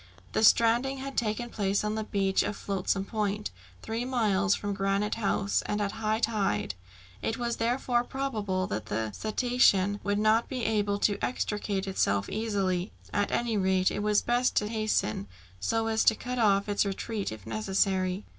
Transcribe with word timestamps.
The 0.31 0.43
stranding 0.43 0.97
had 0.97 1.15
taken 1.15 1.51
place 1.51 1.83
on 1.83 1.93
the 1.93 2.03
beach 2.03 2.41
of 2.41 2.57
Flotsam 2.57 3.05
Point, 3.05 3.51
three 3.83 4.03
miles 4.03 4.55
from 4.55 4.73
Granite 4.73 5.13
House, 5.13 5.61
and 5.67 5.79
at 5.79 5.91
high 5.91 6.17
tide. 6.17 6.73
It 7.21 7.37
was 7.37 7.57
therefore 7.57 8.03
probable 8.03 8.65
that 8.65 8.87
the 8.87 9.11
cetacean 9.11 9.99
would 10.03 10.17
not 10.17 10.49
be 10.49 10.65
able 10.65 10.97
to 10.97 11.23
extricate 11.23 11.85
itself 11.85 12.29
easily, 12.29 12.91
at 13.13 13.31
any 13.31 13.57
rate 13.57 13.91
it 13.91 14.01
was 14.01 14.23
best 14.23 14.55
to 14.55 14.67
hasten, 14.67 15.27
so 15.59 15.85
as 15.85 16.03
to 16.05 16.15
cut 16.15 16.39
off 16.39 16.67
its 16.67 16.83
retreat 16.83 17.31
if 17.31 17.45
necessary. 17.45 18.25